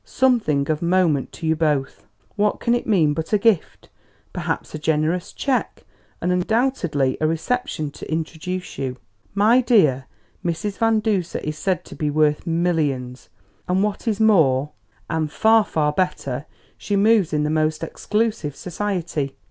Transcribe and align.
'Something 0.03 0.67
of 0.71 0.81
moment 0.81 1.31
to 1.31 1.45
you 1.45 1.55
both,' 1.55 2.07
what 2.35 2.59
can 2.59 2.73
it 2.73 2.87
mean 2.87 3.13
but 3.13 3.33
a 3.33 3.37
gift 3.37 3.87
perhaps 4.33 4.73
a 4.73 4.79
generous 4.79 5.31
cheque, 5.31 5.83
and 6.19 6.31
undoubtedly 6.31 7.19
a 7.21 7.27
reception 7.27 7.91
to 7.91 8.11
introduce 8.11 8.79
you. 8.79 8.97
My 9.35 9.61
dear! 9.63 10.07
Mrs. 10.43 10.79
Van 10.79 11.01
Duser 11.01 11.37
is 11.43 11.55
said 11.59 11.85
to 11.85 11.95
be 11.95 12.09
worth 12.09 12.47
millions, 12.47 13.29
and 13.67 13.83
what 13.83 14.07
is 14.07 14.19
more, 14.19 14.71
and 15.07 15.31
far, 15.31 15.63
far 15.63 15.91
better, 15.93 16.47
she 16.79 16.95
moves 16.95 17.31
in 17.31 17.43
the 17.43 17.51
most 17.51 17.83
exclusive 17.83 18.55
society. 18.55 19.35